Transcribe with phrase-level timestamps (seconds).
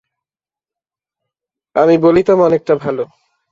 [1.75, 3.03] আমি বলিতাম, অনেকটা ভালো।